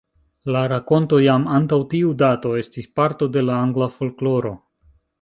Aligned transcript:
La 0.53 0.63
rakonto, 0.71 1.19
jam 1.25 1.45
antaŭ 1.59 1.79
tiu 1.93 2.15
dato, 2.23 2.57
estis 2.65 2.91
parto 3.01 3.31
de 3.37 3.47
la 3.49 3.63
angla 3.67 3.93
folkloro. 4.01 4.57